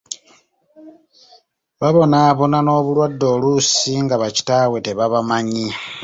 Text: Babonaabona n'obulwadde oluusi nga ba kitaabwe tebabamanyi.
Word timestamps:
Babonaabona 1.79 2.57
n'obulwadde 2.61 3.25
oluusi 3.33 3.91
nga 4.03 4.15
ba 4.21 4.27
kitaabwe 4.35 4.77
tebabamanyi. 4.85 5.65